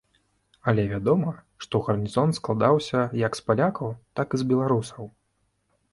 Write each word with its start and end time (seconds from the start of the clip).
Але 0.71 0.85
вядома, 0.93 1.33
што 1.65 1.81
гарнізон 1.89 2.33
складаўся 2.39 2.99
як 3.25 3.31
з 3.41 3.47
палякаў, 3.51 3.95
так 4.21 4.27
і 4.39 4.45
з 4.45 4.53
беларусаў. 4.53 5.03